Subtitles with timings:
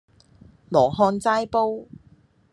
[0.67, 1.85] 羅漢齋煲